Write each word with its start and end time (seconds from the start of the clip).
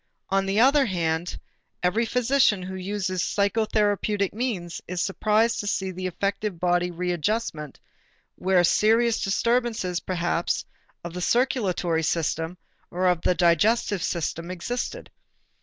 On 0.29 0.47
the 0.47 0.59
other 0.59 0.87
hand, 0.87 1.39
every 1.83 2.07
physician 2.07 2.63
who 2.63 2.73
uses 2.73 3.21
psychotherapeutic 3.21 4.33
means 4.33 4.81
is 4.87 4.99
surprised 4.99 5.59
to 5.59 5.67
see 5.67 5.91
the 5.91 6.07
effective 6.07 6.59
bodily 6.59 6.89
readjustment 6.89 7.79
where 8.33 8.63
serious 8.63 9.23
disturbances 9.23 9.99
perhaps 9.99 10.65
of 11.03 11.13
the 11.13 11.21
circulatory 11.21 12.01
system 12.01 12.57
or 12.89 13.13
the 13.13 13.35
digestive 13.35 14.01
system 14.01 14.49
existed. 14.49 15.11